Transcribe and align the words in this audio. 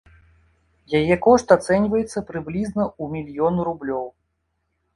Яе 0.99 1.15
кошт 1.25 1.47
ацэньваецца 1.57 2.25
прыблізна 2.31 2.83
ў 3.01 3.21
мільён 3.21 3.55
рублёў. 3.71 4.05